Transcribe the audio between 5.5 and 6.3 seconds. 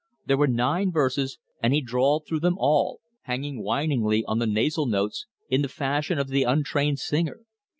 the fashion of